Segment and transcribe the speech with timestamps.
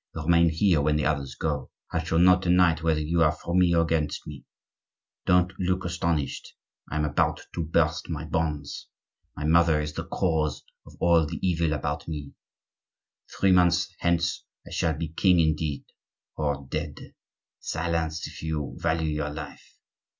[0.15, 1.69] Remain here when the others go.
[1.93, 4.45] I shall know to night whether you are for me or against me.
[5.27, 6.55] Don't look astonished.
[6.89, 8.87] I am about to burst my bonds.
[9.35, 12.33] My mother is the cause of all the evil about me.
[13.39, 15.85] Three months hence I shall be king indeed,
[16.35, 17.13] or dead.
[17.59, 19.77] Silence, if you value your life!